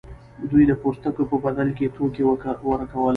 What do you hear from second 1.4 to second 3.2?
بدل کې توکي ورکول.